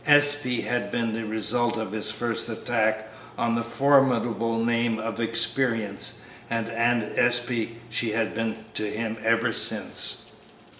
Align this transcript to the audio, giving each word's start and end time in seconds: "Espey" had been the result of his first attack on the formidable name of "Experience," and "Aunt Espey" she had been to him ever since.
"Espey" 0.07 0.61
had 0.63 0.89
been 0.89 1.13
the 1.13 1.25
result 1.27 1.77
of 1.77 1.91
his 1.91 2.09
first 2.09 2.49
attack 2.49 3.07
on 3.37 3.53
the 3.53 3.63
formidable 3.63 4.65
name 4.65 4.97
of 4.97 5.19
"Experience," 5.19 6.21
and 6.49 6.67
"Aunt 6.69 7.03
Espey" 7.19 7.75
she 7.87 8.11
had 8.13 8.33
been 8.33 8.65
to 8.73 8.85
him 8.89 9.15
ever 9.23 9.53
since. 9.53 10.37